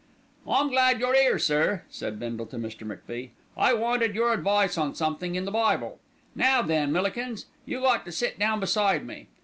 [0.47, 2.87] "I'm glad you're 'ere, sir," said Bindle to Mr.
[2.87, 3.33] MacFie.
[3.55, 5.99] "I wanted your advice on somethink in the Bible.
[6.33, 9.27] Now then, Millikins, you got to sit down beside me.